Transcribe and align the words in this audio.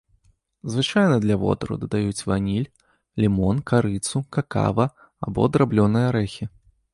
Звычайна 0.75 1.17
для 1.25 1.35
водару 1.43 1.75
дадаюць 1.83 2.25
ваніль, 2.29 2.65
лімон, 3.25 3.59
карыцу, 3.73 4.23
какава 4.39 4.85
або 5.29 5.41
драблёныя 5.59 6.05
арэхі. 6.15 6.45